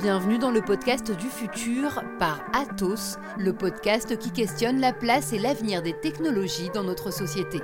Bienvenue 0.00 0.38
dans 0.38 0.52
le 0.52 0.60
podcast 0.60 1.10
du 1.10 1.26
futur 1.26 2.04
par 2.20 2.40
Atos, 2.52 3.18
le 3.36 3.52
podcast 3.52 4.16
qui 4.16 4.30
questionne 4.30 4.78
la 4.78 4.92
place 4.92 5.32
et 5.32 5.40
l'avenir 5.40 5.82
des 5.82 5.92
technologies 5.92 6.70
dans 6.72 6.84
notre 6.84 7.12
société. 7.12 7.58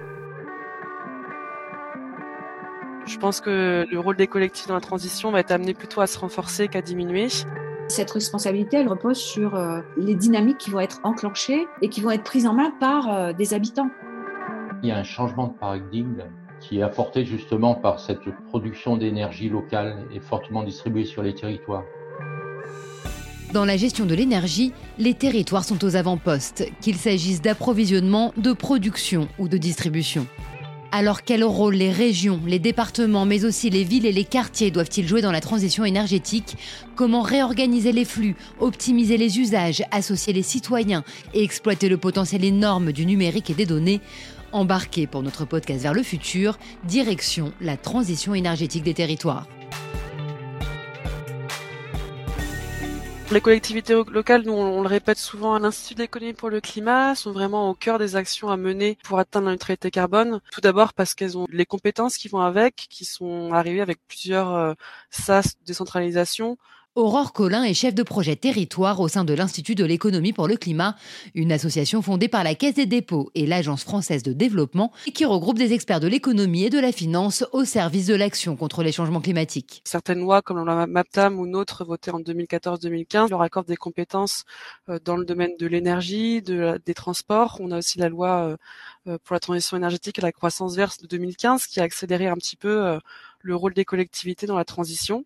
Je 3.07 3.17
pense 3.19 3.41
que 3.41 3.87
le 3.89 4.01
rôle 4.01 4.17
des 4.17 4.27
collectifs 4.27 4.67
dans 4.67 4.75
la 4.75 4.81
transition 4.81 5.31
va 5.31 5.39
être 5.39 5.53
amené 5.53 5.75
plutôt 5.75 6.01
à 6.01 6.09
se 6.09 6.19
renforcer 6.19 6.66
qu'à 6.66 6.83
diminuer. 6.83 7.29
Cette 7.87 8.11
responsabilité, 8.11 8.79
elle 8.79 8.89
repose 8.89 9.19
sur 9.19 9.55
euh, 9.55 9.82
les 9.96 10.16
dynamiques 10.16 10.59
qui 10.59 10.71
vont 10.71 10.80
être 10.80 10.98
enclenchées 11.05 11.69
et 11.82 11.89
qui 11.89 12.01
vont 12.01 12.11
être 12.11 12.25
prises 12.25 12.48
en 12.48 12.55
main 12.55 12.73
par 12.80 13.14
euh, 13.14 13.32
des 13.32 13.55
habitants. 13.55 13.91
Il 14.82 14.89
y 14.89 14.93
a 14.93 14.98
un 14.98 15.05
changement 15.05 15.46
de 15.46 15.53
paradigme 15.53 16.25
qui 16.59 16.80
est 16.80 16.82
apporté 16.82 17.25
justement 17.25 17.77
par 17.77 18.01
cette 18.01 18.29
production 18.46 18.96
d'énergie 18.96 19.48
locale 19.48 20.05
et 20.12 20.19
fortement 20.19 20.64
distribuée 20.64 21.05
sur 21.05 21.23
les 21.23 21.35
territoires. 21.35 21.85
Dans 23.52 23.65
la 23.65 23.77
gestion 23.77 24.05
de 24.05 24.15
l'énergie, 24.16 24.73
les 24.98 25.15
territoires 25.15 25.65
sont 25.65 25.84
aux 25.84 25.95
avant-postes, 25.95 26.65
qu'il 26.80 26.97
s'agisse 26.97 27.41
d'approvisionnement, 27.41 28.33
de 28.37 28.52
production 28.52 29.29
ou 29.38 29.47
de 29.47 29.57
distribution. 29.57 30.27
Alors 30.91 31.23
quel 31.23 31.43
rôle 31.43 31.74
les 31.74 31.91
régions, 31.91 32.41
les 32.47 32.61
départements, 32.61 33.27
mais 33.27 33.45
aussi 33.45 33.69
les 33.69 33.83
villes 33.83 34.07
et 34.07 34.12
les 34.12 34.24
quartiers 34.24 34.71
doivent-ils 34.71 35.07
jouer 35.07 35.23
dans 35.23 35.33
la 35.33 35.41
transition 35.41 35.85
énergétique? 35.85 36.57
Comment 36.95 37.23
réorganiser 37.23 37.91
les 37.91 38.05
flux, 38.05 38.37
optimiser 38.60 39.16
les 39.16 39.41
usages, 39.41 39.83
associer 39.91 40.33
les 40.33 40.43
citoyens 40.43 41.02
et 41.33 41.43
exploiter 41.43 41.88
le 41.88 41.96
potentiel 41.96 42.45
énorme 42.45 42.93
du 42.93 43.07
numérique 43.07 43.51
et 43.51 43.55
des 43.55 43.66
données? 43.66 44.01
Embarquez 44.52 45.09
pour 45.09 45.24
notre 45.24 45.45
podcast 45.45 45.83
vers 45.83 45.95
le 45.95 46.05
futur, 46.05 46.59
direction 46.85 47.52
la 47.60 47.77
transition 47.77 48.35
énergétique 48.35 48.85
des 48.85 48.95
territoires. 48.95 49.49
Les 53.33 53.41
collectivités 53.41 53.95
locales, 53.95 54.43
nous 54.43 54.52
on 54.52 54.82
le 54.82 54.87
répète 54.87 55.18
souvent 55.18 55.54
à 55.54 55.59
l'Institut 55.59 55.95
d'économie 55.95 56.35
pour 56.35 56.51
le 56.51 56.60
climat, 56.60 57.15
sont 57.15 57.32
vraiment 57.32 57.71
au 57.71 57.74
cœur 57.74 57.99
des 57.99 58.16
actions 58.16 58.49
à 58.49 58.57
mener 58.57 58.96
pour 59.02 59.18
atteindre 59.18 59.46
la 59.46 59.52
neutralité 59.52 59.90
carbone. 59.90 60.40
Tout 60.52 60.60
d'abord 60.60 60.93
parce 60.93 61.15
qu'elles 61.15 61.37
ont 61.37 61.46
les 61.51 61.66
compétences 61.66 62.16
qui 62.16 62.29
vont 62.29 62.40
avec, 62.40 62.87
qui 62.90 63.04
sont 63.04 63.52
arrivées 63.52 63.80
avec 63.80 63.99
plusieurs 64.06 64.54
euh, 64.54 64.75
SAS 65.10 65.56
décentralisation, 65.66 66.59
Aurore 66.97 67.32
Collin 67.32 67.64
est 67.64 67.75
chef 67.75 67.92
de 67.92 68.04
projet 68.04 68.37
territoire 68.37 69.00
au 69.00 69.09
sein 69.09 69.25
de 69.25 69.34
l'Institut 69.34 69.75
de 69.75 69.84
l'économie 69.84 70.32
pour 70.32 70.47
le 70.47 70.56
climat, 70.56 70.94
une 71.34 71.50
association 71.50 72.03
fondée 72.03 72.28
par 72.28 72.44
la 72.44 72.54
Caisse 72.54 72.76
des 72.76 72.87
dépôts 72.87 73.32
et 73.34 73.47
l'Agence 73.47 73.82
française 73.82 74.22
de 74.22 74.32
développement 74.32 74.92
qui 75.12 75.25
regroupe 75.25 75.59
des 75.59 75.72
experts 75.72 75.98
de 75.98 76.06
l'économie 76.06 76.62
et 76.62 76.70
de 76.70 76.78
la 76.78 76.92
finance 76.92 77.44
au 77.50 77.65
service 77.65 78.06
de 78.06 78.15
l'action 78.15 78.54
contre 78.54 78.84
les 78.84 78.92
changements 78.92 79.20
climatiques. 79.20 79.82
Certaines 79.84 80.20
lois 80.20 80.41
comme 80.41 80.65
la 80.65 80.87
MAPTAM 80.87 81.41
ou 81.41 81.50
d'autres 81.50 81.84
votées 81.84 82.12
en 82.12 82.20
2014-2015 82.20 83.31
leur 83.31 83.42
accordent 83.42 83.66
des 83.66 83.75
compétences 83.75 84.44
euh, 84.88 85.00
dans 85.04 85.16
le 85.16 85.25
domaine 85.25 85.56
de 85.59 85.66
l'énergie, 85.66 86.42
de, 86.42 86.81
des 86.87 86.94
transports. 86.94 87.56
On 87.59 87.72
a 87.72 87.78
aussi 87.78 87.98
la 87.98 88.09
loi 88.09 88.50
euh, 88.50 88.56
euh, 89.09 89.19
pour 89.25 89.34
la 89.34 89.41
transition 89.41 89.76
énergétique 89.76 90.20
et 90.20 90.22
la 90.22 90.31
croissance 90.31 90.76
verte 90.76 91.03
de 91.03 91.09
2015 91.09 91.66
qui 91.66 91.81
a 91.81 91.82
accéléré 91.82 92.28
un 92.28 92.37
petit 92.37 92.54
peu 92.54 93.00
le 93.41 93.56
rôle 93.56 93.75
des 93.75 93.84
collectivités 93.84 94.47
dans 94.47 94.56
la 94.56 94.65
transition. 94.65 95.25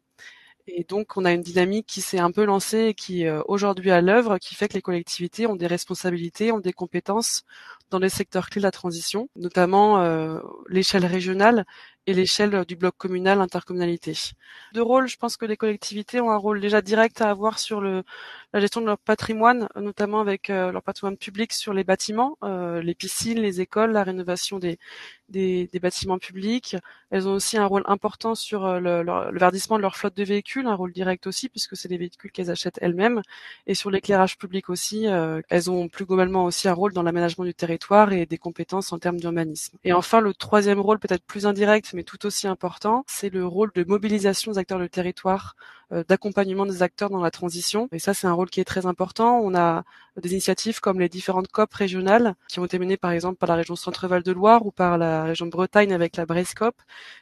Et 0.70 0.84
donc, 0.84 1.16
on 1.16 1.24
a 1.24 1.33
une 1.33 1.41
dynamique 1.41 1.86
qui 1.86 2.02
s'est 2.02 2.19
un 2.19 2.30
peu 2.30 2.44
lancée 2.44 2.88
et 2.88 2.94
qui 2.94 3.27
euh, 3.27 3.42
aujourd'hui 3.47 3.91
à 3.91 4.02
l'œuvre, 4.02 4.38
qui 4.38 4.55
fait 4.55 4.69
que 4.69 4.74
les 4.74 4.83
collectivités 4.83 5.47
ont 5.47 5.56
des 5.56 5.66
responsabilités, 5.66 6.52
ont 6.52 6.58
des 6.61 6.74
compétences 6.74 7.44
dans 7.91 7.98
les 7.98 8.08
secteurs 8.08 8.50
clés 8.50 8.61
de 8.61 8.67
la 8.67 8.70
transition, 8.70 9.28
notamment 9.36 10.00
euh, 10.00 10.41
l'échelle 10.69 11.06
régionale 11.06 11.64
et 12.08 12.14
l'échelle 12.14 12.64
du 12.64 12.75
bloc 12.75 12.95
communal 12.97 13.39
intercommunalité. 13.42 14.14
De 14.72 14.80
rôle, 14.80 15.08
je 15.08 15.19
pense 15.19 15.36
que 15.36 15.45
les 15.45 15.58
collectivités 15.58 16.22
ont 16.22 16.30
un 16.30 16.39
rôle 16.39 16.58
déjà 16.58 16.80
direct 16.80 17.20
à 17.20 17.28
avoir 17.28 17.58
sur 17.58 17.83
le, 17.83 18.03
la 18.55 18.61
gestion 18.61 18.80
de 18.80 18.86
leur 18.86 18.97
patrimoine, 18.97 19.69
notamment 19.77 20.20
avec 20.20 20.48
euh, 20.48 20.72
leur 20.72 20.83
patrimoine 20.83 21.19
public 21.19 21.53
sur 21.53 21.75
les 21.75 21.84
bâtiments, 21.84 22.39
euh, 22.45 22.80
les 22.80 22.95
piscines, 22.95 23.39
les 23.39 23.61
écoles, 23.61 23.92
la 23.92 24.05
rénovation 24.05 24.58
des, 24.58 24.79
des, 25.29 25.68
des, 25.70 25.80
bâtiments 25.80 26.18
publics. 26.18 26.77
Elles 27.11 27.29
ont 27.29 27.34
aussi 27.34 27.58
un 27.58 27.67
rôle 27.67 27.83
important 27.84 28.34
sur 28.34 28.64
euh, 28.64 28.80
le, 28.80 29.02
le, 29.02 29.39
verdissement 29.39 29.77
de 29.77 29.83
leur 29.83 29.96
flotte 29.98 30.17
de 30.17 30.24
véhicules, 30.24 30.67
un 30.67 30.74
rôle 30.74 30.92
direct 30.92 31.27
aussi 31.27 31.51
puisque 31.51 31.77
c'est 31.77 31.89
des 31.89 31.98
véhicules 31.98 32.33
qu'elles 32.33 32.51
achètent 32.51 32.79
elles-mêmes, 32.80 33.20
et 33.67 33.74
sur 33.74 33.90
l'éclairage 33.90 34.39
public 34.39 34.70
aussi. 34.70 35.07
elles 35.48 35.70
ont 35.70 35.89
plus 35.89 36.07
globalement 36.07 36.45
aussi 36.46 36.68
un 36.68 36.73
rôle 36.73 36.95
dans 36.95 37.02
l'aménagement 37.02 37.45
du 37.45 37.55
territoire 37.55 37.77
et 38.11 38.27
des 38.27 38.39
compétences 38.39 38.92
en 38.92 38.98
termes 38.98 39.18
d'urbanisme. 39.18 39.78
Et 39.84 39.92
enfin, 39.92 40.20
le 40.20 40.34
troisième 40.34 40.80
rôle, 40.80 40.98
peut-être 40.98 41.24
plus 41.24 41.46
indirect, 41.46 41.92
mais 41.94 42.02
tout 42.02 42.27
aussi 42.27 42.46
important, 42.46 43.05
c'est 43.06 43.30
le 43.30 43.46
rôle 43.46 43.70
de 43.74 43.84
mobilisation 43.84 44.52
des 44.52 44.58
acteurs 44.58 44.78
du 44.78 44.90
territoire, 44.90 45.56
euh, 45.92 46.05
d'accompagnement 46.08 46.66
des 46.66 46.83
acteurs 46.83 47.11
dans 47.11 47.22
la 47.22 47.30
transition. 47.30 47.89
Et 47.92 47.98
ça, 47.98 48.14
c'est 48.14 48.27
un 48.27 48.33
rôle 48.33 48.50
qui 48.50 48.61
est 48.61 48.64
très 48.64 48.86
important. 48.86 49.40
On 49.42 49.55
a 49.55 49.84
des 50.20 50.33
initiatives 50.33 50.80
comme 50.80 51.00
les 51.00 51.08
différentes 51.08 51.48
COP 51.48 51.72
régionales 51.72 52.34
qui 52.48 52.61
ont 52.61 52.64
été 52.64 52.78
menées 52.78 52.96
par 52.96 53.12
exemple 53.12 53.36
par 53.39 53.48
la 53.48 53.55
région 53.55 53.77
Centre-Val 53.77 54.22
de 54.22 54.33
Loire 54.33 54.66
ou 54.66 54.70
par 54.70 54.98
la 54.98 55.24
région 55.24 55.46
de 55.46 55.50
Bretagne 55.50 55.92
avec 55.92 56.16
la 56.16 56.27
Brescop 56.27 56.74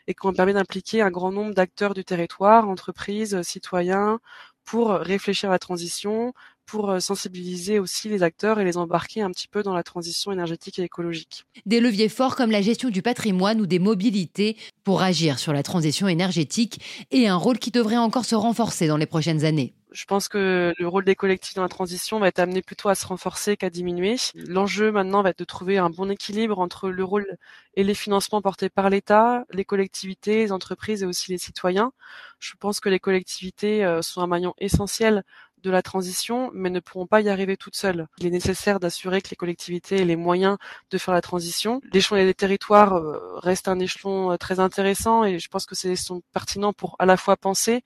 et 0.06 0.14
qui 0.14 0.26
ont 0.26 0.32
permis 0.32 0.54
d'impliquer 0.54 1.02
un 1.02 1.10
grand 1.10 1.30
nombre 1.30 1.54
d'acteurs 1.54 1.94
du 1.94 2.04
territoire, 2.04 2.68
entreprises, 2.68 3.40
citoyens, 3.42 4.18
pour 4.66 4.90
réfléchir 4.90 5.48
à 5.48 5.52
la 5.52 5.58
transition, 5.60 6.34
pour 6.66 6.90
euh, 6.90 7.00
sensibiliser 7.00 7.78
aussi 7.78 8.08
les 8.08 8.22
acteurs 8.22 8.60
et 8.60 8.64
les 8.64 8.76
embarquer 8.76 9.22
un 9.22 9.30
petit 9.30 9.48
peu 9.48 9.62
dans 9.62 9.74
la 9.74 9.82
transition 9.82 10.32
énergétique 10.32 10.78
et 10.78 10.82
écologique. 10.82 11.44
Des 11.64 11.80
leviers 11.80 12.08
forts 12.08 12.36
comme 12.36 12.50
la 12.50 12.62
gestion 12.62 12.90
du 12.90 13.02
patrimoine 13.02 13.60
ou 13.60 13.66
des 13.66 13.78
mobilités 13.78 14.56
pour 14.84 15.02
agir 15.02 15.38
sur 15.38 15.52
la 15.52 15.62
transition 15.62 16.08
énergétique 16.08 16.80
et 17.10 17.28
un 17.28 17.36
rôle 17.36 17.58
qui 17.58 17.70
devrait 17.70 17.96
encore 17.96 18.24
se 18.24 18.34
renforcer 18.34 18.86
dans 18.86 18.96
les 18.96 19.06
prochaines 19.06 19.44
années. 19.44 19.74
Je 19.96 20.04
pense 20.04 20.28
que 20.28 20.74
le 20.76 20.88
rôle 20.88 21.04
des 21.04 21.14
collectifs 21.14 21.54
dans 21.54 21.62
la 21.62 21.68
transition 21.68 22.18
va 22.18 22.28
être 22.28 22.38
amené 22.38 22.60
plutôt 22.60 22.90
à 22.90 22.94
se 22.94 23.06
renforcer 23.06 23.56
qu'à 23.56 23.70
diminuer. 23.70 24.16
L'enjeu 24.34 24.92
maintenant 24.92 25.22
va 25.22 25.30
être 25.30 25.38
de 25.38 25.44
trouver 25.44 25.78
un 25.78 25.88
bon 25.88 26.10
équilibre 26.10 26.58
entre 26.58 26.90
le 26.90 27.02
rôle 27.02 27.38
et 27.76 27.82
les 27.82 27.94
financements 27.94 28.42
portés 28.42 28.68
par 28.68 28.90
l'État, 28.90 29.46
les 29.52 29.64
collectivités, 29.64 30.44
les 30.44 30.52
entreprises 30.52 31.02
et 31.02 31.06
aussi 31.06 31.30
les 31.30 31.38
citoyens. 31.38 31.92
Je 32.40 32.52
pense 32.58 32.80
que 32.80 32.90
les 32.90 32.98
collectivités 32.98 33.84
euh, 33.86 34.02
sont 34.02 34.20
un 34.20 34.26
maillon 34.26 34.52
essentiel 34.58 35.24
de 35.66 35.70
la 35.72 35.82
transition, 35.82 36.50
mais 36.54 36.70
ne 36.70 36.80
pourront 36.80 37.06
pas 37.06 37.20
y 37.20 37.28
arriver 37.28 37.56
toutes 37.56 37.74
seules. 37.74 38.06
Il 38.18 38.26
est 38.26 38.30
nécessaire 38.30 38.78
d'assurer 38.78 39.20
que 39.20 39.30
les 39.30 39.36
collectivités 39.36 40.00
aient 40.00 40.04
les 40.04 40.16
moyens 40.16 40.56
de 40.90 40.98
faire 40.98 41.12
la 41.12 41.20
transition. 41.20 41.80
L'échelon 41.92 42.24
des 42.24 42.34
territoires 42.34 42.94
euh, 42.94 43.18
reste 43.38 43.66
un 43.66 43.78
échelon 43.80 44.32
euh, 44.32 44.36
très 44.36 44.60
intéressant 44.60 45.24
et 45.24 45.38
je 45.40 45.48
pense 45.48 45.66
que 45.66 45.74
c'est 45.74 45.94
pertinent 46.32 46.72
pour 46.72 46.94
à 47.00 47.06
la 47.06 47.16
fois 47.16 47.36
penser, 47.36 47.82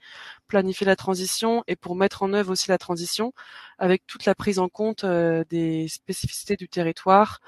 planifier 0.46 0.86
la 0.86 0.94
transition 0.94 1.64
et 1.66 1.74
pour 1.74 1.96
mettre 1.96 2.22
en 2.22 2.34
œuvre 2.34 2.52
aussi 2.52 2.68
la 2.68 2.78
transition 2.78 3.32
avec 3.78 4.06
toute 4.06 4.26
la 4.26 4.34
prise 4.34 4.58
en 4.58 4.68
compte 4.68 5.04
euh, 5.04 5.42
des 5.48 5.88
spécificités 5.88 6.56
du 6.56 6.68
territoire, 6.68 7.40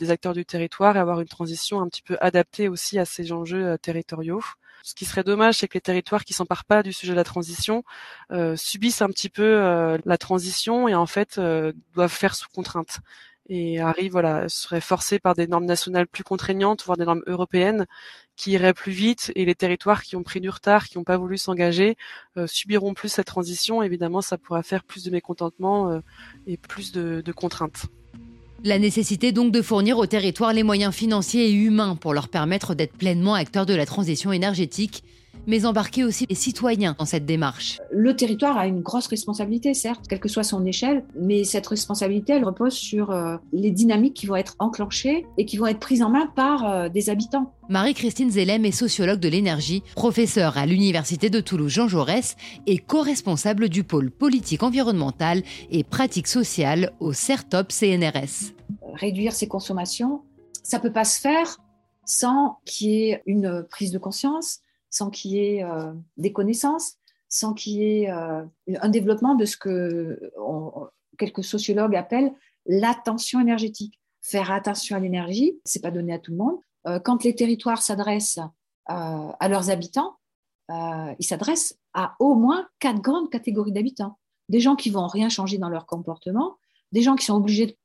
des 0.00 0.10
acteurs 0.10 0.32
du 0.32 0.44
territoire 0.44 0.96
et 0.96 0.98
avoir 0.98 1.20
une 1.20 1.28
transition 1.28 1.80
un 1.80 1.88
petit 1.88 2.02
peu 2.02 2.16
adaptée 2.20 2.68
aussi 2.68 2.98
à 2.98 3.04
ces 3.04 3.30
enjeux 3.30 3.78
territoriaux. 3.78 4.42
Ce 4.86 4.94
qui 4.94 5.04
serait 5.04 5.24
dommage, 5.24 5.56
c'est 5.56 5.66
que 5.66 5.74
les 5.74 5.80
territoires 5.80 6.24
qui 6.24 6.32
s'emparent 6.32 6.64
pas 6.64 6.84
du 6.84 6.92
sujet 6.92 7.10
de 7.10 7.16
la 7.16 7.24
transition 7.24 7.82
euh, 8.30 8.54
subissent 8.54 9.02
un 9.02 9.08
petit 9.08 9.28
peu 9.28 9.42
euh, 9.42 9.98
la 10.04 10.16
transition 10.16 10.86
et 10.86 10.94
en 10.94 11.06
fait 11.06 11.38
euh, 11.38 11.72
doivent 11.94 12.12
faire 12.12 12.36
sous 12.36 12.46
contrainte 12.54 13.00
et 13.48 13.80
arrivent 13.80 14.12
voilà 14.12 14.48
seraient 14.48 14.80
forcés 14.80 15.18
par 15.18 15.34
des 15.34 15.48
normes 15.48 15.64
nationales 15.64 16.06
plus 16.06 16.22
contraignantes, 16.22 16.84
voire 16.84 16.96
des 16.96 17.04
normes 17.04 17.24
européennes 17.26 17.86
qui 18.36 18.52
iraient 18.52 18.74
plus 18.74 18.92
vite 18.92 19.32
et 19.34 19.44
les 19.44 19.56
territoires 19.56 20.04
qui 20.04 20.14
ont 20.14 20.22
pris 20.22 20.40
du 20.40 20.50
retard, 20.50 20.84
qui 20.84 20.98
n'ont 20.98 21.04
pas 21.04 21.16
voulu 21.16 21.36
s'engager, 21.36 21.96
subiront 22.46 22.94
plus 22.94 23.08
cette 23.08 23.26
transition. 23.26 23.82
Évidemment, 23.82 24.20
ça 24.20 24.38
pourra 24.38 24.62
faire 24.62 24.84
plus 24.84 25.02
de 25.02 25.10
mécontentement 25.10 26.00
et 26.46 26.58
plus 26.58 26.92
de, 26.92 27.22
de 27.22 27.32
contraintes. 27.32 27.86
La 28.64 28.78
nécessité 28.78 29.32
donc 29.32 29.52
de 29.52 29.62
fournir 29.62 29.98
aux 29.98 30.06
territoires 30.06 30.52
les 30.52 30.62
moyens 30.62 30.94
financiers 30.94 31.48
et 31.48 31.52
humains 31.52 31.94
pour 31.94 32.14
leur 32.14 32.28
permettre 32.28 32.74
d'être 32.74 32.96
pleinement 32.96 33.34
acteurs 33.34 33.66
de 33.66 33.74
la 33.74 33.86
transition 33.86 34.32
énergétique, 34.32 35.04
mais 35.46 35.64
embarquer 35.64 36.04
aussi 36.04 36.26
les 36.28 36.34
citoyens 36.34 36.94
dans 36.98 37.04
cette 37.04 37.26
démarche. 37.26 37.80
Le 37.90 38.14
territoire 38.14 38.56
a 38.56 38.66
une 38.66 38.80
grosse 38.80 39.06
responsabilité, 39.06 39.74
certes, 39.74 40.06
quelle 40.08 40.20
que 40.20 40.28
soit 40.28 40.42
son 40.42 40.64
échelle, 40.64 41.04
mais 41.18 41.44
cette 41.44 41.66
responsabilité, 41.66 42.34
elle 42.34 42.44
repose 42.44 42.74
sur 42.74 43.10
euh, 43.10 43.36
les 43.52 43.70
dynamiques 43.70 44.14
qui 44.14 44.26
vont 44.26 44.36
être 44.36 44.54
enclenchées 44.58 45.26
et 45.38 45.46
qui 45.46 45.56
vont 45.56 45.66
être 45.66 45.80
prises 45.80 46.02
en 46.02 46.10
main 46.10 46.26
par 46.34 46.68
euh, 46.68 46.88
des 46.88 47.10
habitants. 47.10 47.52
Marie-Christine 47.68 48.30
Zellem 48.30 48.64
est 48.64 48.72
sociologue 48.72 49.18
de 49.18 49.28
l'énergie, 49.28 49.82
professeure 49.94 50.56
à 50.56 50.66
l'Université 50.66 51.30
de 51.30 51.40
Toulouse 51.40 51.72
Jean 51.72 51.88
Jaurès 51.88 52.36
et 52.66 52.78
co-responsable 52.78 53.68
du 53.68 53.82
pôle 53.82 54.10
politique 54.10 54.62
environnementale 54.62 55.42
et 55.70 55.82
pratique 55.82 56.28
sociale 56.28 56.92
au 57.00 57.12
CERTOP 57.12 57.72
CNRS. 57.72 58.52
Réduire 58.94 59.32
ses 59.32 59.48
consommations, 59.48 60.22
ça 60.62 60.78
peut 60.78 60.92
pas 60.92 61.04
se 61.04 61.20
faire 61.20 61.58
sans 62.06 62.58
qu'il 62.64 62.90
y 62.90 63.10
ait 63.10 63.22
une 63.26 63.66
prise 63.68 63.90
de 63.90 63.98
conscience, 63.98 64.60
sans 64.96 65.10
qu'il 65.10 65.32
y 65.32 65.38
ait 65.40 65.62
euh, 65.62 65.92
des 66.16 66.32
connaissances, 66.32 66.94
sans 67.28 67.52
qu'il 67.52 67.74
y 67.74 67.82
ait 67.82 68.10
euh, 68.10 68.42
un 68.80 68.88
développement 68.88 69.34
de 69.34 69.44
ce 69.44 69.58
que 69.58 70.32
quelques 71.18 71.44
sociologues 71.44 71.94
appellent 71.94 72.32
l'attention 72.64 73.40
énergétique. 73.40 74.00
Faire 74.22 74.50
attention 74.50 74.96
à 74.96 75.00
l'énergie, 75.00 75.60
c'est 75.64 75.82
pas 75.82 75.90
donné 75.90 76.14
à 76.14 76.18
tout 76.18 76.30
le 76.30 76.38
monde. 76.38 76.56
Euh, 76.86 76.98
quand 76.98 77.24
les 77.24 77.34
territoires 77.34 77.82
s'adressent 77.82 78.40
à 78.86 79.48
leurs 79.48 79.70
habitants, 79.70 80.16
il 80.70 81.26
s'adresse 81.26 81.76
à 81.92 82.14
au 82.20 82.36
moins 82.36 82.68
quatre 82.78 83.00
grandes 83.00 83.30
catégories 83.30 83.72
d'habitants. 83.72 84.16
Des 84.48 84.60
gens 84.60 84.76
qui 84.76 84.90
vont 84.90 85.08
rien 85.08 85.28
changer 85.28 85.58
dans 85.58 85.68
leur 85.68 85.86
comportement, 85.86 86.56
des 86.92 87.02
gens 87.02 87.16
qui 87.16 87.24
sont 87.24 87.34
obligés 87.34 87.66
de 87.66 87.76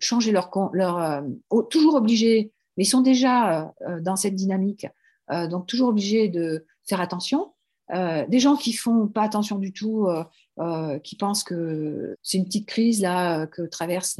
changer 0.00 0.32
leur, 0.32 0.50
leur 0.74 1.24
toujours 1.70 1.94
obligés, 1.94 2.52
mais 2.76 2.84
sont 2.84 3.00
déjà 3.00 3.72
dans 4.02 4.16
cette 4.16 4.34
dynamique, 4.34 4.86
donc 5.30 5.66
toujours 5.66 5.88
obligés 5.88 6.28
de 6.28 6.66
faire 6.84 7.00
attention. 7.00 7.52
des 7.90 8.38
gens 8.38 8.56
qui 8.56 8.72
font 8.72 9.06
pas 9.06 9.22
attention 9.22 9.58
du 9.58 9.72
tout, 9.72 10.08
qui 11.02 11.16
pensent 11.16 11.44
que 11.44 12.16
c'est 12.22 12.38
une 12.38 12.44
petite 12.44 12.66
crise 12.66 13.00
là 13.00 13.46
que 13.46 13.62
traverse 13.62 14.18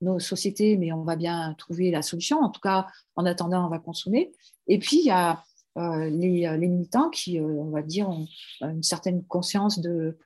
nos 0.00 0.18
sociétés, 0.18 0.76
mais 0.76 0.92
on 0.92 1.02
va 1.02 1.16
bien 1.16 1.54
trouver 1.58 1.90
la 1.90 2.02
solution. 2.02 2.40
En 2.40 2.50
tout 2.50 2.60
cas, 2.60 2.86
en 3.14 3.24
attendant, 3.26 3.66
on 3.66 3.70
va 3.70 3.78
consommer. 3.78 4.32
Et 4.66 4.78
puis, 4.78 4.98
il 4.98 5.06
y 5.06 5.10
a 5.10 5.42
euh, 5.78 6.08
les, 6.08 6.46
euh, 6.46 6.56
militants 6.56 7.10
qui, 7.10 7.38
euh, 7.38 7.44
on 7.44 7.70
va 7.70 7.82
dire, 7.82 8.08
ont 8.08 8.26
une 8.62 8.82
certaine 8.82 9.24
conscience 9.24 9.78
de 9.80 10.18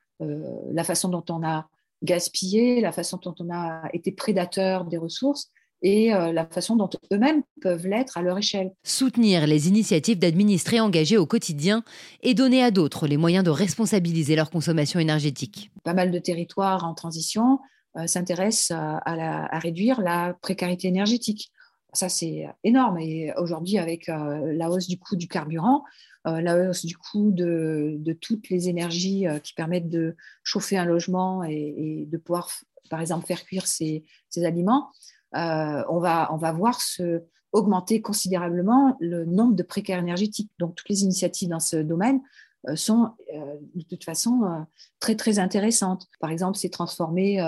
la 0.71 0.83
façon 0.83 1.09
dont 1.09 1.25
on 1.31 1.43
a 1.43 1.67
gaspillé, 2.03 2.79
la 2.79 2.91
façon 2.91 3.19
dont 3.23 3.33
on 3.39 3.49
a 3.49 3.89
été 3.91 4.11
prédateur 4.11 4.85
des 4.85 4.97
ressources 4.97 5.49
et 5.81 6.09
la 6.09 6.45
façon 6.45 6.75
dont 6.75 6.89
eux-mêmes 7.11 7.41
peuvent 7.59 7.87
l'être 7.87 8.17
à 8.17 8.21
leur 8.21 8.37
échelle. 8.37 8.71
Soutenir 8.83 9.47
les 9.47 9.67
initiatives 9.67 10.19
d'administrés 10.19 10.79
engagés 10.79 11.17
au 11.17 11.25
quotidien 11.25 11.83
et 12.21 12.33
donner 12.33 12.63
à 12.63 12.69
d'autres 12.69 13.07
les 13.07 13.17
moyens 13.17 13.43
de 13.43 13.49
responsabiliser 13.49 14.35
leur 14.35 14.51
consommation 14.51 14.99
énergétique. 14.99 15.71
Pas 15.83 15.93
mal 15.93 16.11
de 16.11 16.19
territoires 16.19 16.85
en 16.85 16.93
transition 16.93 17.59
euh, 17.97 18.07
s'intéresse 18.07 18.71
à, 18.71 19.59
réduire 19.59 19.99
la 20.01 20.33
précarité 20.41 20.87
énergétique. 20.87 21.51
Ça, 21.93 22.07
c'est 22.07 22.47
énorme. 22.63 22.99
Et 22.99 23.33
aujourd'hui, 23.35 23.77
avec 23.77 24.07
euh, 24.07 24.53
la 24.53 24.69
hausse 24.69 24.87
du 24.87 24.97
coût 24.97 25.17
du 25.17 25.27
carburant, 25.27 25.83
euh, 26.25 26.39
la 26.39 26.57
hausse 26.57 26.85
du 26.85 26.95
coût 26.95 27.31
de, 27.31 27.99
toutes 28.21 28.49
les 28.49 28.69
énergies 28.69 29.25
qui 29.43 29.53
permettent 29.53 29.89
de 29.89 30.15
chauffer 30.43 30.77
un 30.77 30.85
logement 30.85 31.43
et, 31.43 32.05
de 32.07 32.17
pouvoir, 32.17 32.49
par 32.89 33.01
exemple, 33.01 33.25
faire 33.25 33.43
cuire 33.43 33.67
ses, 33.67 34.05
aliments, 34.37 34.91
on, 35.33 35.99
va, 35.99 36.29
on 36.33 36.37
va 36.37 36.51
voir 36.51 36.81
se 36.81 37.23
augmenter 37.51 38.01
considérablement 38.01 38.95
le 38.99 39.25
nombre 39.25 39.55
de 39.55 39.63
précaires 39.63 39.99
énergétiques. 39.99 40.51
Donc, 40.59 40.75
toutes 40.75 40.89
les 40.89 41.03
initiatives 41.03 41.49
dans 41.49 41.59
ce 41.59 41.77
domaine 41.77 42.21
euh, 42.69 42.75
sont 42.75 43.09
euh, 43.33 43.55
de 43.73 43.83
toute 43.83 44.03
façon 44.03 44.43
euh, 44.43 44.59
très 44.99 45.15
très 45.15 45.39
intéressantes. 45.39 46.07
Par 46.19 46.29
exemple, 46.29 46.57
c'est 46.57 46.69
transformer 46.69 47.39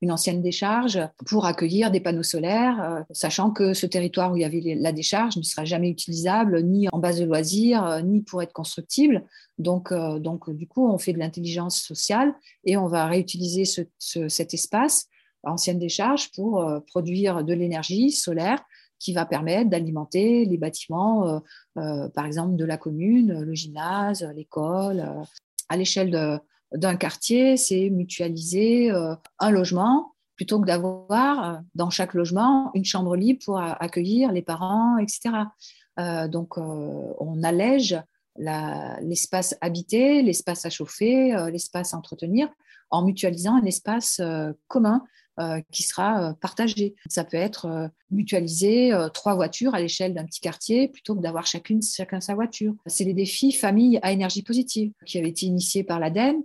une 0.00 0.10
ancienne 0.10 0.40
décharge 0.40 0.98
pour 1.26 1.44
accueillir 1.44 1.90
des 1.90 2.00
panneaux 2.00 2.22
solaires, 2.22 3.04
sachant 3.10 3.50
que 3.50 3.74
ce 3.74 3.86
territoire 3.86 4.32
où 4.32 4.36
il 4.36 4.40
y 4.40 4.44
avait 4.44 4.76
la 4.78 4.92
décharge 4.92 5.36
ne 5.36 5.42
sera 5.42 5.64
jamais 5.66 5.90
utilisable 5.90 6.62
ni 6.62 6.88
en 6.90 6.98
base 6.98 7.20
de 7.20 7.26
loisirs, 7.26 8.02
ni 8.02 8.22
pour 8.22 8.42
être 8.42 8.54
constructible. 8.54 9.24
Donc, 9.58 9.92
donc 9.92 10.48
du 10.50 10.66
coup, 10.66 10.88
on 10.88 10.96
fait 10.96 11.12
de 11.12 11.18
l'intelligence 11.18 11.82
sociale 11.82 12.34
et 12.64 12.78
on 12.78 12.86
va 12.86 13.06
réutiliser 13.06 13.64
cet 13.98 14.54
espace 14.54 15.08
ancienne 15.44 15.78
décharge 15.78 16.30
pour 16.32 16.64
produire 16.86 17.44
de 17.44 17.52
l'énergie 17.52 18.10
solaire 18.10 18.64
qui 19.02 19.12
va 19.12 19.26
permettre 19.26 19.68
d'alimenter 19.68 20.44
les 20.44 20.56
bâtiments, 20.56 21.26
euh, 21.28 21.40
euh, 21.78 22.08
par 22.10 22.24
exemple, 22.24 22.54
de 22.54 22.64
la 22.64 22.76
commune, 22.76 23.40
le 23.40 23.54
gymnase, 23.54 24.22
l'école. 24.34 25.00
Euh. 25.00 25.22
À 25.68 25.76
l'échelle 25.76 26.40
d'un 26.72 26.96
quartier, 26.96 27.56
c'est 27.56 27.88
mutualiser 27.88 28.90
un 29.38 29.50
logement 29.50 30.12
plutôt 30.36 30.60
que 30.60 30.66
d'avoir 30.66 31.62
dans 31.74 31.88
chaque 31.88 32.12
logement 32.12 32.70
une 32.74 32.84
chambre 32.84 33.16
libre 33.16 33.40
pour 33.42 33.58
accueillir 33.58 34.32
les 34.32 34.42
parents, 34.42 34.98
etc. 34.98 35.30
donc, 36.28 36.58
on 36.58 37.42
allège 37.42 37.98
l'espace 38.36 39.56
habité, 39.62 40.20
l'espace 40.20 40.66
à 40.66 40.70
chauffer, 40.70 41.34
l'espace 41.50 41.94
à 41.94 41.96
entretenir, 41.96 42.50
en 42.90 43.02
mutualisant 43.02 43.56
un 43.56 43.64
espace 43.64 44.20
commun 44.68 45.02
euh, 45.02 45.06
qui 45.70 45.82
sera 45.82 46.30
euh, 46.30 46.32
partagé. 46.34 46.94
Ça 47.08 47.24
peut 47.24 47.36
être 47.36 47.66
euh, 47.66 47.88
mutualiser 48.10 48.92
trois 49.14 49.34
voitures 49.34 49.74
à 49.74 49.80
l'échelle 49.80 50.14
d'un 50.14 50.24
petit 50.24 50.40
quartier 50.40 50.88
plutôt 50.88 51.14
que 51.14 51.20
d'avoir 51.20 51.46
chacune 51.46 51.82
chacun 51.82 52.20
sa 52.20 52.34
voiture. 52.34 52.74
C'est 52.86 53.04
les 53.04 53.14
défis 53.14 53.52
famille 53.52 53.98
à 54.02 54.12
énergie 54.12 54.42
positive 54.42 54.92
qui 55.06 55.18
avaient 55.18 55.30
été 55.30 55.46
initiés 55.46 55.82
par 55.82 55.98
l'ADEME 55.98 56.42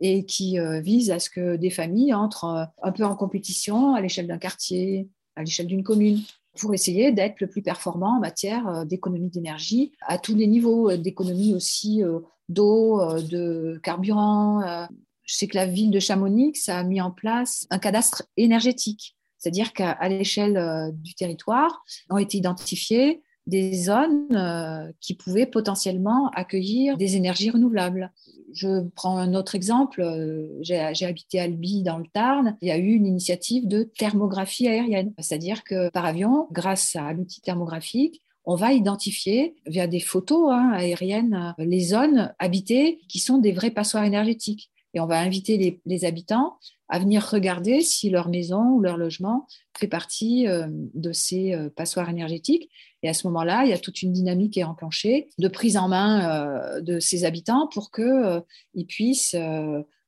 et 0.00 0.26
qui 0.26 0.58
visent 0.82 1.10
à 1.10 1.18
ce 1.18 1.30
que 1.30 1.56
des 1.56 1.70
familles 1.70 2.12
entrent 2.12 2.68
un 2.82 2.92
peu 2.92 3.04
en 3.04 3.16
compétition 3.16 3.94
à 3.94 4.02
l'échelle 4.02 4.26
d'un 4.26 4.36
quartier, 4.36 5.08
à 5.36 5.42
l'échelle 5.42 5.68
d'une 5.68 5.82
commune 5.82 6.20
pour 6.60 6.74
essayer 6.74 7.12
d'être 7.12 7.40
le 7.40 7.46
plus 7.46 7.62
performant 7.62 8.18
en 8.18 8.20
matière 8.20 8.84
d'économie 8.84 9.30
d'énergie 9.30 9.92
à 10.02 10.18
tous 10.18 10.34
les 10.34 10.46
niveaux, 10.46 10.94
d'économie 10.94 11.54
aussi 11.54 12.02
d'eau, 12.50 13.00
de 13.22 13.80
carburant, 13.82 14.86
je 15.26 15.34
sais 15.34 15.48
que 15.48 15.56
la 15.56 15.66
ville 15.66 15.90
de 15.90 15.98
Chamonix 15.98 16.54
a 16.68 16.82
mis 16.84 17.00
en 17.00 17.10
place 17.10 17.66
un 17.70 17.78
cadastre 17.78 18.22
énergétique, 18.36 19.16
c'est-à-dire 19.38 19.72
qu'à 19.72 20.08
l'échelle 20.08 20.56
euh, 20.56 20.90
du 20.92 21.14
territoire 21.14 21.84
ont 22.10 22.18
été 22.18 22.38
identifiées 22.38 23.22
des 23.46 23.74
zones 23.74 24.26
euh, 24.32 24.90
qui 25.00 25.14
pouvaient 25.14 25.46
potentiellement 25.46 26.30
accueillir 26.30 26.96
des 26.96 27.16
énergies 27.16 27.50
renouvelables. 27.50 28.12
Je 28.52 28.88
prends 28.96 29.18
un 29.18 29.34
autre 29.34 29.54
exemple. 29.54 30.00
Euh, 30.00 30.48
j'ai 30.62 31.06
habité 31.06 31.38
Albi 31.38 31.82
dans 31.82 31.98
le 31.98 32.06
Tarn. 32.12 32.56
Il 32.60 32.68
y 32.68 32.72
a 32.72 32.78
eu 32.78 32.92
une 32.92 33.06
initiative 33.06 33.68
de 33.68 33.84
thermographie 33.84 34.66
aérienne, 34.66 35.12
c'est-à-dire 35.18 35.62
que 35.62 35.90
par 35.90 36.06
avion, 36.06 36.48
grâce 36.50 36.96
à 36.96 37.12
l'outil 37.12 37.40
thermographique, 37.40 38.22
on 38.44 38.54
va 38.54 38.72
identifier 38.72 39.54
via 39.66 39.86
des 39.86 40.00
photos 40.00 40.50
hein, 40.52 40.70
aériennes 40.72 41.54
les 41.58 41.80
zones 41.80 42.32
habitées 42.38 43.00
qui 43.08 43.18
sont 43.18 43.38
des 43.38 43.52
vrais 43.52 43.72
passoires 43.72 44.04
énergétiques 44.04 44.70
et 44.94 45.00
on 45.00 45.06
va 45.06 45.18
inviter 45.20 45.80
les, 45.84 46.04
habitants 46.04 46.56
à 46.88 46.98
venir 46.98 47.22
regarder 47.28 47.80
si 47.80 48.10
leur 48.10 48.28
maison 48.28 48.62
ou 48.70 48.80
leur 48.80 48.96
logement 48.96 49.46
fait 49.78 49.88
partie 49.88 50.46
euh, 50.48 50.66
de 50.70 51.12
ces 51.12 51.52
euh, 51.52 51.68
passoires 51.68 52.08
énergétiques. 52.08 52.70
Et 53.02 53.08
à 53.08 53.14
ce 53.14 53.26
moment-là, 53.26 53.64
il 53.64 53.70
y 53.70 53.74
a 53.74 53.78
toute 53.78 54.02
une 54.02 54.12
dynamique 54.12 54.54
qui 54.54 54.60
est 54.60 54.64
enclenchée 54.64 55.28
de 55.38 55.48
prise 55.48 55.76
en 55.76 55.88
main 55.88 56.30
euh, 56.30 56.80
de 56.80 56.98
ces 57.00 57.24
habitants 57.24 57.68
pour 57.68 57.90
qu'ils 57.90 58.86
puissent 58.86 59.36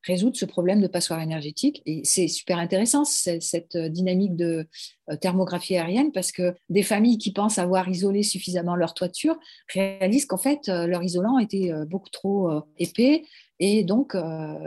résoudre 0.03 0.37
ce 0.37 0.45
problème 0.45 0.81
de 0.81 0.87
passoire 0.87 1.21
énergétique. 1.21 1.81
Et 1.85 2.01
c'est 2.03 2.27
super 2.27 2.57
intéressant, 2.57 3.03
cette 3.03 3.77
dynamique 3.77 4.35
de 4.35 4.67
thermographie 5.17 5.75
aérienne, 5.75 6.11
parce 6.11 6.31
que 6.31 6.53
des 6.69 6.83
familles 6.83 7.17
qui 7.17 7.31
pensent 7.31 7.57
avoir 7.57 7.89
isolé 7.89 8.23
suffisamment 8.23 8.75
leur 8.75 8.93
toiture 8.93 9.37
réalisent 9.73 10.25
qu'en 10.25 10.37
fait, 10.37 10.67
leur 10.67 11.03
isolant 11.03 11.39
était 11.39 11.71
beaucoup 11.87 12.09
trop 12.09 12.49
épais 12.77 13.23
et 13.59 13.83
donc, 13.83 14.15
euh, 14.15 14.21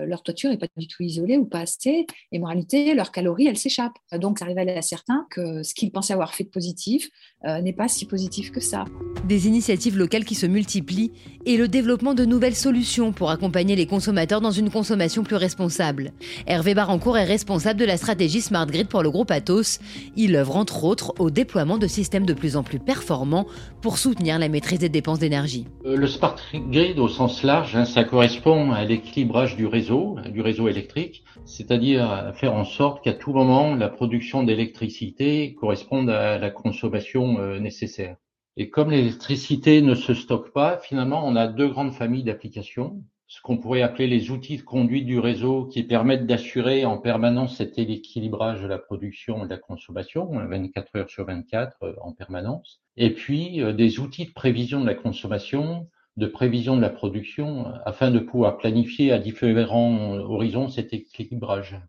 leur 0.07 0.23
toiture 0.23 0.51
n'est 0.51 0.59
pas 0.59 0.67
du 0.77 0.87
tout 0.87 1.03
isolée 1.03 1.39
ou 1.39 1.47
pas 1.47 1.61
assez. 1.61 2.07
Et 2.31 2.39
moralité, 2.39 2.95
leurs 2.95 3.11
calories, 3.11 3.47
elles 3.47 3.59
s'échappent. 3.59 3.97
Donc, 4.13 4.39
ça 4.39 4.45
révèle 4.45 4.69
à 4.69 4.83
certains 4.83 5.27
que 5.31 5.63
ce 5.63 5.73
qu'ils 5.73 5.91
pensaient 5.91 6.13
avoir 6.13 6.35
fait 6.35 6.45
de 6.45 6.51
positif 6.51 7.09
euh, 7.47 7.63
n'est 7.63 7.73
pas 7.73 7.89
si 7.89 8.05
positif 8.05 8.51
que 8.51 8.61
ça. 8.61 8.85
Des 9.27 9.47
initiatives 9.47 9.97
locales 9.97 10.27
qui 10.27 10.35
se 10.35 10.45
multiplient 10.45 11.13
et 11.47 11.57
le 11.57 11.69
développement 11.69 12.13
de 12.13 12.27
nouvelles 12.27 12.55
solutions 12.55 13.13
pour 13.13 13.31
accompagner 13.31 13.77
les 13.77 13.87
consommateurs 13.87 14.43
dans 14.43 14.51
une 14.51 14.71
consommation 14.71 15.23
plus 15.23 15.37
responsable. 15.37 16.13
Hervé 16.47 16.75
Barancourt 16.75 17.17
est 17.17 17.25
responsable 17.25 17.81
de 17.81 17.87
la 17.87 17.97
stratégie 17.97 18.43
Smart 18.43 18.67
Grid 18.67 18.89
pour 18.89 19.03
le 19.03 19.11
groupe 19.11 19.31
Atos. 19.31 19.79
Il 20.17 20.32
œuvre 20.37 20.57
entre 20.57 20.85
autres 20.85 21.15
au 21.19 21.31
déploiement 21.31 21.79
de 21.79 21.87
systèmes 21.87 22.27
de 22.27 22.35
plus 22.35 22.57
en 22.57 22.63
plus 22.63 22.79
performants 22.79 23.47
pour 23.81 23.99
soutenir 23.99 24.39
la 24.39 24.49
maîtrise 24.49 24.79
des 24.79 24.89
dépenses 24.89 25.19
d'énergie. 25.19 25.67
Euh, 25.85 25.97
le 25.97 26.07
Smart 26.07 26.37
Grid 26.55 26.99
au 26.99 27.09
sens 27.09 27.43
large, 27.43 27.77
hein, 27.77 27.85
ça 27.85 28.05
correspond 28.05 28.73
à 28.73 28.85
l'équilibrage 28.85 29.57
du 29.57 29.67
réseau, 29.67 30.17
du 30.31 30.41
réseau 30.41 30.69
électrique, 30.69 31.25
c'est-à-dire 31.45 32.33
faire 32.35 32.55
en 32.55 32.65
sorte 32.65 33.03
qu'à 33.03 33.13
tout 33.13 33.33
moment, 33.33 33.75
la 33.75 33.89
production 33.89 34.43
d'électricité 34.43 35.55
corresponde 35.55 36.11
à 36.11 36.39
la 36.39 36.51
consommation 36.51 37.39
euh, 37.39 37.59
nécessaire. 37.59 38.17
Et 38.57 38.69
comme 38.69 38.91
l'électricité 38.91 39.81
ne 39.81 39.95
se 39.95 40.15
stocke 40.15 40.53
pas, 40.53 40.79
finalement, 40.79 41.27
on 41.27 41.37
a 41.37 41.47
deux 41.47 41.69
grandes 41.69 41.95
familles 41.95 42.25
d'applications. 42.25 43.03
Ce 43.33 43.41
qu'on 43.41 43.57
pourrait 43.57 43.81
appeler 43.81 44.09
les 44.09 44.31
outils 44.31 44.59
de 44.59 44.63
conduite 44.63 45.07
du 45.07 45.19
réseau 45.19 45.65
qui 45.65 45.85
permettent 45.85 46.27
d'assurer 46.27 46.85
en 46.85 46.99
permanence 46.99 47.57
cet 47.57 47.79
équilibrage 47.79 48.61
de 48.61 48.67
la 48.67 48.77
production 48.77 49.43
et 49.43 49.45
de 49.47 49.51
la 49.51 49.57
consommation, 49.57 50.27
24 50.27 50.97
heures 50.97 51.09
sur 51.09 51.25
24 51.25 51.79
euh, 51.83 51.95
en 52.03 52.13
permanence. 52.13 52.83
Et 52.99 53.09
puis, 53.15 53.63
euh, 53.63 53.73
des 53.73 54.01
outils 54.01 54.27
de 54.27 54.33
prévision 54.35 54.83
de 54.83 54.87
la 54.87 54.95
consommation 54.95 55.89
de 56.19 56.27
prévision 56.27 56.77
de 56.77 56.83
la 56.83 56.91
production 56.91 57.69
euh, 57.69 57.79
afin 57.87 58.11
de 58.11 58.19
pouvoir 58.19 58.59
planifier 58.59 59.13
à 59.13 59.19
différents 59.19 60.19
horizons 60.19 60.69
cet 60.69 60.93
équilibrage. 60.93 61.81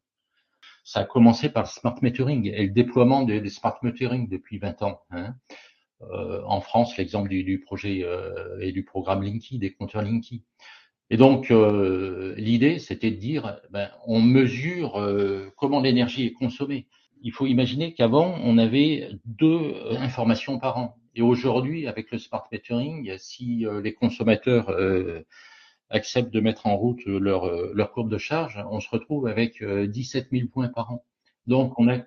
Ça 0.86 1.02
a 1.02 1.04
commencé 1.04 1.50
par 1.50 1.68
smart 1.68 1.98
metering 2.02 2.50
et 2.54 2.68
le 2.68 2.72
déploiement 2.72 3.24
des, 3.24 3.50
smart 3.50 3.78
metering 3.84 4.30
depuis 4.30 4.60
20 4.60 4.82
ans. 4.84 5.02
Hein. 5.12 5.36
Euh, 6.12 6.42
en 6.46 6.62
France, 6.62 6.98
l'exemple 6.98 7.30
du, 7.30 7.60
projet 7.60 8.04
euh, 8.04 8.60
et 8.60 8.72
du 8.72 8.84
programme 8.84 9.24
Linky, 9.24 9.60
des 9.60 9.74
compteurs 9.74 10.02
Linky. 10.02 10.44
Et 11.14 11.18
donc, 11.18 11.54
l'idée, 12.38 12.80
c'était 12.80 13.12
de 13.12 13.18
dire, 13.18 13.60
ben, 13.70 13.88
on 14.08 14.20
mesure 14.20 15.00
comment 15.58 15.80
l'énergie 15.80 16.26
est 16.26 16.34
consommée. 16.34 16.88
Il 17.22 17.32
faut 17.32 17.46
imaginer 17.46 17.94
qu'avant, 17.94 18.36
on 18.44 18.58
avait 18.58 19.12
deux 19.24 19.76
informations 20.00 20.58
par 20.58 20.80
an. 20.80 20.98
Et 21.14 21.22
aujourd'hui, 21.22 21.86
avec 21.86 22.10
le 22.10 22.18
smart 22.18 22.48
metering, 22.52 23.16
si 23.20 23.64
euh, 23.68 23.80
les 23.80 23.94
consommateurs 23.94 24.72
euh, 24.72 25.24
acceptent 25.92 26.34
de 26.34 26.40
mettre 26.40 26.66
en 26.66 26.76
route 26.78 27.06
leur, 27.06 27.46
leur 27.76 27.92
courbe 27.92 28.10
de 28.10 28.18
charge, 28.18 28.60
on 28.72 28.80
se 28.80 28.90
retrouve 28.90 29.28
avec 29.28 29.64
17 29.64 30.30
000 30.32 30.48
points 30.48 30.70
par 30.70 30.94
an. 30.94 31.06
Donc, 31.46 31.78
on 31.78 31.90
a 31.90 32.00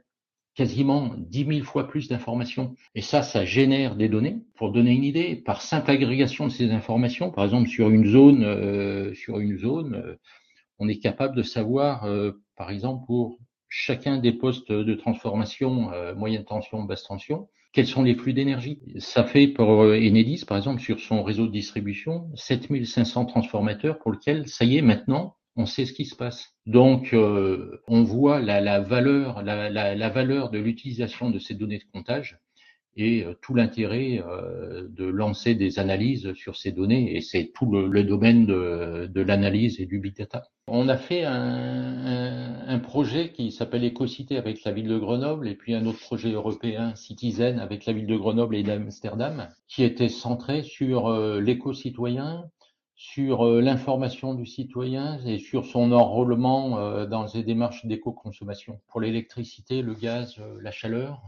quasiment 0.57 1.15
10 1.19 1.45
000 1.45 1.65
fois 1.65 1.87
plus 1.87 2.09
d'informations. 2.09 2.75
Et 2.95 3.03
ça, 3.03 3.23
ça 3.23 3.45
génère 3.45 3.95
des 3.95 4.09
données. 4.09 4.39
Pour 4.57 4.73
donner 4.73 4.93
une 4.93 5.05
idée, 5.05 5.37
par 5.37 5.61
simple 5.61 5.91
agrégation 5.91 6.47
de 6.47 6.53
ces 6.53 6.71
informations, 6.71 7.31
par 7.31 7.45
exemple 7.45 7.69
sur 7.69 7.91
une 7.91 8.07
zone, 8.07 8.43
euh, 8.43 9.15
sur 9.15 9.39
une 9.39 9.59
zone, 9.59 9.95
euh, 9.95 10.17
on 10.79 10.89
est 10.89 10.99
capable 10.99 11.37
de 11.37 11.43
savoir, 11.43 12.05
euh, 12.05 12.33
par 12.57 12.71
exemple 12.71 13.05
pour 13.07 13.39
chacun 13.69 14.17
des 14.17 14.33
postes 14.33 14.73
de 14.73 14.95
transformation 14.95 15.91
moyenne 16.17 16.45
tension, 16.45 16.85
basse 16.85 17.03
tension, 17.03 17.49
quels 17.73 17.87
sont 17.87 18.05
les 18.05 18.15
flux 18.15 18.33
d'énergie. 18.33 18.81
Ça 18.99 19.25
fait 19.25 19.49
pour 19.49 19.69
Enedis, 19.69 20.45
par 20.47 20.57
exemple, 20.57 20.81
sur 20.81 21.01
son 21.01 21.25
réseau 21.25 21.47
de 21.47 21.53
distribution, 21.53 22.31
7500 22.37 23.27
transformateurs 23.27 23.99
pour 23.99 24.13
lesquels, 24.13 24.47
ça 24.47 24.65
y 24.65 24.77
est, 24.77 24.83
maintenant, 24.83 25.37
on 25.57 25.67
sait 25.67 25.87
ce 25.87 25.93
qui 25.93 26.05
se 26.05 26.15
passe. 26.15 26.55
Donc, 26.67 27.13
euh, 27.15 27.83
on 27.89 28.05
voit 28.05 28.41
la, 28.41 28.81
valeur, 28.81 29.43
la, 29.43 30.09
valeur 30.11 30.51
de 30.51 30.59
l'utilisation 30.59 31.31
de 31.31 31.39
ces 31.39 31.55
données 31.55 31.79
de 31.79 31.85
comptage 31.93 32.39
et 32.99 33.25
euh, 33.25 33.35
tout 33.43 33.55
l'intérêt 33.55 34.23
euh, 34.27 34.87
de 34.89 35.05
lancer 35.05 35.55
des 35.55 35.79
analyses 35.79 36.33
sur 36.35 36.57
ces 36.57 36.73
données. 36.73 37.17
Et 37.17 37.21
c'est 37.21 37.53
tout 37.55 37.71
le, 37.71 38.05
domaine 38.05 38.47
de, 38.47 39.21
l'analyse 39.21 39.81
et 39.81 39.87
du 39.87 39.99
big 39.99 40.17
data. 40.17 40.45
On 40.69 40.89
a 40.89 40.97
fait 40.97 41.25
un, 41.25 42.79
projet 42.83 43.31
qui 43.31 43.53
s'appelle 43.53 43.85
Écocité 43.85 44.37
avec 44.37 44.63
la 44.65 44.73
ville 44.73 44.89
de 44.89 44.99
Grenoble 44.99 45.49
et 45.49 45.55
puis 45.55 45.75
un 45.75 45.87
autre 45.87 45.99
projet 46.01 46.31
européen, 46.31 46.95
Citizen, 46.95 47.59
avec 47.59 47.87
la 47.87 47.93
ville 47.93 48.07
de 48.07 48.17
Grenoble 48.17 48.55
et 48.55 48.63
d'Amsterdam, 48.63 49.49
qui 49.67 49.83
était 49.83 50.09
centré 50.09 50.63
sur 50.63 51.11
l'éco-citoyen, 51.41 52.45
sur 52.97 53.47
euh, 53.47 53.61
l'information 53.61 54.35
du 54.35 54.47
citoyen 54.47 55.21
et 55.27 55.39
sur 55.39 55.67
son 55.67 55.93
enrôlement 55.93 56.79
euh, 56.79 57.05
dans 57.07 57.27
les 57.35 57.43
démarches 57.43 57.85
d'éco-consommation 57.85 58.81
pour 58.89 59.03
l'électricité, 59.03 59.83
le 59.83 59.95
gaz, 59.95 60.37
euh, 60.39 60.57
la 60.63 60.71
chaleur. 60.71 61.21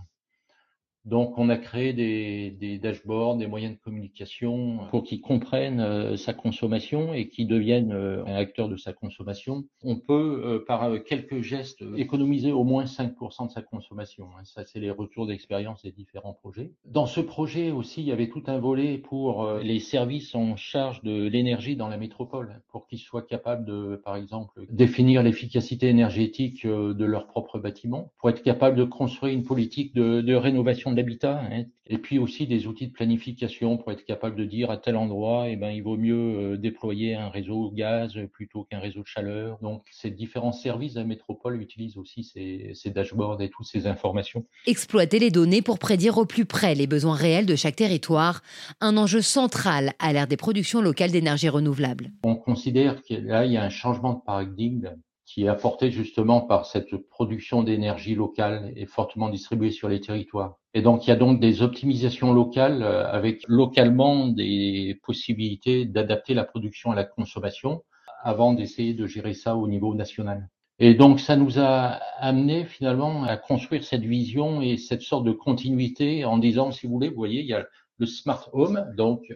Donc, 1.08 1.38
on 1.38 1.48
a 1.48 1.56
créé 1.56 1.94
des, 1.94 2.50
des, 2.50 2.78
dashboards, 2.78 3.36
des 3.36 3.46
moyens 3.46 3.74
de 3.74 3.80
communication 3.80 4.80
pour 4.90 5.04
qu'ils 5.04 5.22
comprennent 5.22 5.80
euh, 5.80 6.16
sa 6.18 6.34
consommation 6.34 7.14
et 7.14 7.28
qu'ils 7.28 7.48
deviennent 7.48 7.92
euh, 7.92 8.24
un 8.26 8.34
acteur 8.34 8.68
de 8.68 8.76
sa 8.76 8.92
consommation. 8.92 9.64
On 9.82 9.96
peut, 9.96 10.42
euh, 10.44 10.64
par 10.66 11.02
quelques 11.04 11.40
gestes, 11.40 11.82
économiser 11.96 12.52
au 12.52 12.62
moins 12.62 12.84
5% 12.84 13.46
de 13.46 13.52
sa 13.52 13.62
consommation. 13.62 14.28
Hein. 14.36 14.42
Ça, 14.44 14.64
c'est 14.66 14.80
les 14.80 14.90
retours 14.90 15.26
d'expérience 15.26 15.82
des 15.82 15.92
différents 15.92 16.34
projets. 16.34 16.72
Dans 16.84 17.06
ce 17.06 17.20
projet 17.20 17.70
aussi, 17.70 18.02
il 18.02 18.08
y 18.08 18.12
avait 18.12 18.28
tout 18.28 18.42
un 18.46 18.58
volet 18.58 18.98
pour 18.98 19.50
les 19.62 19.80
services 19.80 20.34
en 20.34 20.56
charge 20.56 21.02
de 21.02 21.26
l'énergie 21.26 21.76
dans 21.76 21.88
la 21.88 21.96
métropole, 21.96 22.60
pour 22.70 22.86
qu'ils 22.86 22.98
soient 22.98 23.22
capables 23.22 23.64
de, 23.64 23.96
par 24.04 24.16
exemple, 24.16 24.66
définir 24.70 25.22
l'efficacité 25.22 25.88
énergétique 25.88 26.66
de 26.66 27.04
leurs 27.04 27.26
propres 27.26 27.58
bâtiments, 27.58 28.12
pour 28.18 28.28
être 28.28 28.42
capables 28.42 28.76
de 28.76 28.84
construire 28.84 29.32
une 29.32 29.44
politique 29.44 29.94
de, 29.94 30.34
rénovation 30.34 30.92
l'habitat, 30.98 31.40
hein. 31.50 31.64
et 31.86 31.98
puis 31.98 32.18
aussi 32.18 32.46
des 32.46 32.66
outils 32.66 32.88
de 32.88 32.92
planification 32.92 33.76
pour 33.76 33.92
être 33.92 34.04
capable 34.04 34.36
de 34.36 34.44
dire 34.44 34.70
à 34.70 34.76
tel 34.76 34.96
endroit, 34.96 35.48
eh 35.48 35.56
ben, 35.56 35.70
il 35.70 35.82
vaut 35.82 35.96
mieux 35.96 36.14
euh, 36.14 36.56
déployer 36.56 37.14
un 37.14 37.28
réseau 37.28 37.70
gaz 37.70 38.18
plutôt 38.32 38.64
qu'un 38.64 38.78
réseau 38.78 39.00
de 39.02 39.06
chaleur. 39.06 39.58
Donc, 39.62 39.84
ces 39.90 40.10
différents 40.10 40.52
services 40.52 40.94
de 40.94 41.00
la 41.00 41.06
métropole 41.06 41.60
utilisent 41.60 41.96
aussi 41.96 42.24
ces, 42.24 42.72
ces 42.74 42.90
dashboards 42.90 43.40
et 43.40 43.48
toutes 43.48 43.66
ces 43.66 43.86
informations. 43.86 44.44
Exploiter 44.66 45.18
les 45.18 45.30
données 45.30 45.62
pour 45.62 45.78
prédire 45.78 46.18
au 46.18 46.26
plus 46.26 46.44
près 46.44 46.74
les 46.74 46.86
besoins 46.86 47.14
réels 47.14 47.46
de 47.46 47.56
chaque 47.56 47.76
territoire, 47.76 48.42
un 48.80 48.96
enjeu 48.96 49.22
central 49.22 49.92
à 49.98 50.12
l'ère 50.12 50.26
des 50.26 50.36
productions 50.36 50.80
locales 50.80 51.10
d'énergie 51.10 51.48
renouvelable. 51.48 52.10
On 52.24 52.36
considère 52.36 53.02
que 53.02 53.14
là, 53.14 53.46
il 53.46 53.52
y 53.52 53.56
a 53.56 53.64
un 53.64 53.70
changement 53.70 54.14
de 54.14 54.20
paradigme 54.20 54.90
qui 55.28 55.44
est 55.44 55.48
apporté 55.48 55.90
justement 55.90 56.40
par 56.40 56.64
cette 56.64 56.96
production 56.96 57.62
d'énergie 57.62 58.14
locale 58.14 58.72
et 58.76 58.86
fortement 58.86 59.28
distribuée 59.28 59.70
sur 59.70 59.90
les 59.90 60.00
territoires. 60.00 60.56
Et 60.72 60.80
donc, 60.80 61.06
il 61.06 61.10
y 61.10 61.12
a 61.12 61.16
donc 61.16 61.38
des 61.38 61.60
optimisations 61.60 62.32
locales 62.32 62.82
euh, 62.82 63.06
avec 63.06 63.42
localement 63.46 64.28
des 64.28 64.98
possibilités 65.02 65.84
d'adapter 65.84 66.32
la 66.32 66.44
production 66.44 66.92
à 66.92 66.94
la 66.94 67.04
consommation 67.04 67.84
avant 68.22 68.54
d'essayer 68.54 68.94
de 68.94 69.06
gérer 69.06 69.34
ça 69.34 69.54
au 69.54 69.68
niveau 69.68 69.94
national. 69.94 70.48
Et 70.78 70.94
donc, 70.94 71.20
ça 71.20 71.36
nous 71.36 71.58
a 71.58 71.98
amené 72.18 72.64
finalement 72.64 73.24
à 73.24 73.36
construire 73.36 73.84
cette 73.84 74.04
vision 74.04 74.62
et 74.62 74.78
cette 74.78 75.02
sorte 75.02 75.24
de 75.24 75.32
continuité 75.32 76.24
en 76.24 76.38
disant, 76.38 76.72
si 76.72 76.86
vous 76.86 76.94
voulez, 76.94 77.10
vous 77.10 77.16
voyez, 77.16 77.42
il 77.42 77.46
y 77.46 77.52
a 77.52 77.66
le 77.98 78.06
smart 78.06 78.48
home. 78.54 78.86
Donc, 78.96 79.30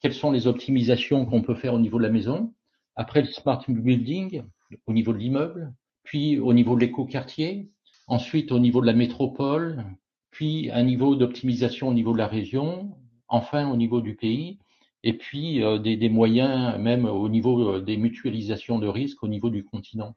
quelles 0.00 0.14
sont 0.14 0.32
les 0.32 0.48
optimisations 0.48 1.26
qu'on 1.26 1.42
peut 1.42 1.54
faire 1.54 1.74
au 1.74 1.78
niveau 1.78 1.98
de 1.98 2.02
la 2.02 2.10
maison? 2.10 2.52
Après, 2.96 3.20
le 3.20 3.28
smart 3.28 3.62
building, 3.68 4.42
au 4.86 4.92
niveau 4.92 5.12
de 5.12 5.18
l'immeuble, 5.18 5.72
puis 6.04 6.38
au 6.38 6.52
niveau 6.52 6.74
de 6.74 6.80
l'écoquartier, 6.80 7.70
ensuite 8.06 8.52
au 8.52 8.58
niveau 8.58 8.80
de 8.80 8.86
la 8.86 8.92
métropole, 8.92 9.84
puis 10.30 10.70
un 10.70 10.82
niveau 10.82 11.14
d'optimisation 11.14 11.88
au 11.88 11.94
niveau 11.94 12.12
de 12.12 12.18
la 12.18 12.26
région, 12.26 12.96
enfin 13.28 13.70
au 13.70 13.76
niveau 13.76 14.00
du 14.00 14.14
pays, 14.14 14.58
et 15.04 15.12
puis 15.12 15.62
euh, 15.62 15.78
des, 15.78 16.08
moyens 16.08 16.78
même 16.78 17.04
au 17.04 17.28
niveau 17.28 17.74
euh, 17.74 17.80
des 17.80 17.96
mutualisations 17.96 18.78
de 18.78 18.88
risques 18.88 19.22
au 19.22 19.28
niveau 19.28 19.50
du 19.50 19.64
continent. 19.64 20.14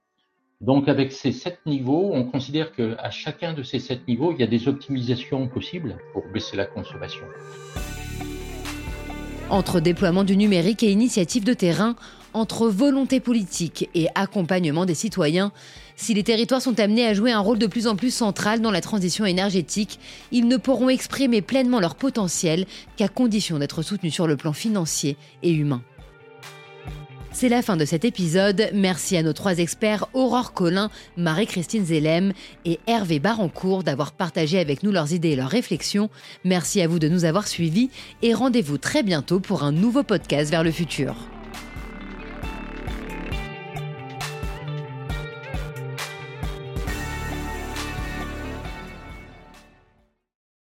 Donc 0.60 0.88
avec 0.88 1.12
ces 1.12 1.32
sept 1.32 1.60
niveaux, 1.66 2.12
on 2.14 2.24
considère 2.24 2.72
qu'à 2.72 3.10
chacun 3.10 3.54
de 3.54 3.64
ces 3.64 3.80
sept 3.80 4.08
niveaux, 4.08 4.32
il 4.32 4.40
y 4.40 4.44
a 4.44 4.48
des 4.48 4.68
optimisations 4.68 5.48
possibles 5.48 5.98
pour 6.14 6.24
baisser 6.34 6.56
la 6.56 6.66
consommation. 6.66 7.26
Entre 9.50 9.80
déploiement 9.80 10.24
du 10.24 10.38
numérique 10.38 10.84
et 10.84 10.92
initiatives 10.92 11.44
de 11.44 11.54
terrain, 11.54 11.96
entre 12.34 12.68
volonté 12.68 13.20
politique 13.20 13.90
et 13.94 14.08
accompagnement 14.16 14.86
des 14.86 14.96
citoyens, 14.96 15.52
si 15.96 16.14
les 16.14 16.24
territoires 16.24 16.62
sont 16.62 16.80
amenés 16.80 17.06
à 17.06 17.14
jouer 17.14 17.32
un 17.32 17.40
rôle 17.40 17.60
de 17.60 17.68
plus 17.68 17.88
en 17.88 17.96
plus 17.96 18.14
central 18.14 18.62
dans 18.62 18.72
la 18.72 18.82
transition 18.82 19.26
énergétique, 19.26 20.00
ils 20.32 20.48
ne 20.48 20.58
pourront 20.58 20.90
exprimer 20.90 21.42
pleinement 21.42 21.80
leur 21.80 21.96
potentiel 21.96 22.66
qu'à 22.98 23.08
condition 23.08 23.60
d'être 23.60 23.82
soutenus 23.82 24.14
sur 24.14 24.28
le 24.28 24.38
plan 24.38 24.54
financier 24.54 25.18
et 25.44 25.52
humain. 25.52 25.82
C'est 27.34 27.50
la 27.50 27.62
fin 27.62 27.78
de 27.78 27.86
cet 27.86 28.04
épisode. 28.04 28.70
Merci 28.74 29.16
à 29.16 29.24
nos 29.24 29.32
trois 29.32 29.58
experts 29.58 30.08
Aurore 30.14 30.54
Collin, 30.54 30.90
Marie-Christine 31.16 31.86
Zellem 31.86 32.34
et 32.66 32.80
Hervé 32.88 33.20
Barancourt 33.20 33.84
d'avoir 33.84 34.12
partagé 34.12 34.60
avec 34.60 34.84
nous 34.84 34.92
leurs 34.92 35.14
idées 35.14 35.30
et 35.30 35.36
leurs 35.38 35.50
réflexions. 35.50 36.10
Merci 36.44 36.82
à 36.82 36.88
vous 36.88 37.00
de 37.00 37.08
nous 37.08 37.24
avoir 37.24 37.48
suivis 37.48 37.90
et 38.22 38.34
rendez-vous 38.34 38.78
très 38.78 39.02
bientôt 39.02 39.40
pour 39.40 39.64
un 39.64 39.72
nouveau 39.72 40.04
podcast 40.04 40.52
vers 40.52 40.64
le 40.64 40.72
futur. 40.72 41.16